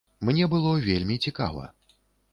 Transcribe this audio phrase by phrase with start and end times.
[0.27, 1.69] Мне было вельмі цікава.